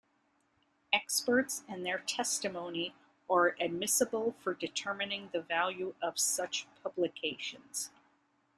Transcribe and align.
Experts 0.91 1.61
and 1.67 1.85
their 1.85 1.99
testimony 1.99 2.95
are 3.29 3.55
admissible 3.59 4.31
for 4.39 4.51
determining 4.55 5.29
the 5.31 5.43
value 5.43 5.93
of 6.01 6.17
such 6.19 6.65
publications. 6.81 7.91